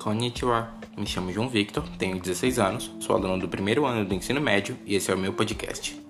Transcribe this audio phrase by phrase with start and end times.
[0.00, 4.40] Konnichiwa, me chamo João Victor, tenho 16 anos, sou aluno do primeiro ano do ensino
[4.40, 6.00] médio e esse é o meu podcast.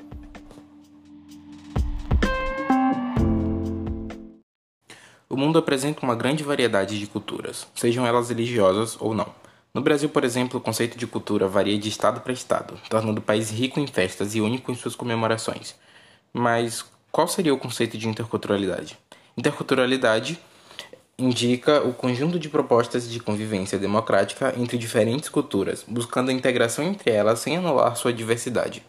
[5.28, 9.34] O mundo apresenta uma grande variedade de culturas, sejam elas religiosas ou não.
[9.74, 13.24] No Brasil, por exemplo, o conceito de cultura varia de estado para estado, tornando o
[13.24, 15.74] país rico em festas e único em suas comemorações.
[16.32, 18.96] Mas qual seria o conceito de interculturalidade?
[19.36, 20.38] Interculturalidade
[21.20, 27.10] indica o conjunto de propostas de convivência democrática entre diferentes culturas, buscando a integração entre
[27.10, 28.82] elas sem anular sua diversidade.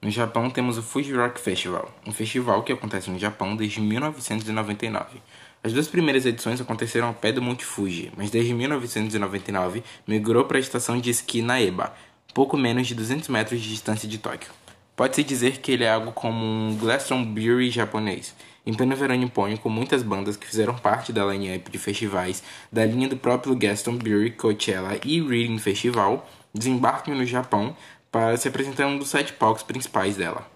[0.00, 5.22] No Japão temos o Fuji Rock Festival, um festival que acontece no Japão desde 1999.
[5.62, 10.58] As duas primeiras edições aconteceram ao pé do Monte Fuji, mas desde 1999 migrou para
[10.58, 11.94] a estação de esqui Naeba,
[12.34, 14.50] pouco menos de 200 metros de distância de Tóquio.
[14.96, 20.04] Pode-se dizer que ele é algo como um Glastonbury japonês, em pleno verão nipônico, muitas
[20.04, 25.20] bandas que fizeram parte da line-up de festivais da linha do próprio Glastonbury, Coachella e
[25.20, 27.76] Reading Festival desembarcam no Japão
[28.10, 30.53] para se apresentar em um dos sete palcos principais dela.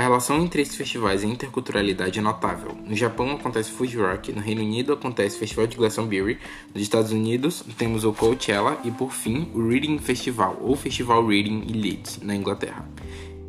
[0.00, 2.74] A relação entre esses festivais e a interculturalidade é notável.
[2.86, 6.38] No Japão acontece Fuji Rock, no Reino Unido acontece o Festival de Glastonbury,
[6.72, 11.64] nos Estados Unidos temos o Coachella e por fim o Reading Festival, ou Festival Reading
[11.68, 12.88] em Leeds, na Inglaterra.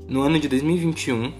[0.09, 1.31] No ano de 2021,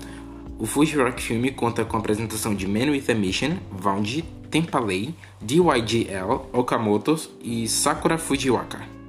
[0.57, 5.13] o Fuji Rock Filme conta com a apresentação de Man with a Mission, Vaundy, Tempalei,
[5.41, 9.00] DYGL, Okamoto e Sakura Fujiwaka.